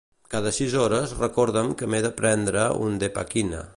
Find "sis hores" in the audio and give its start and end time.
0.59-1.13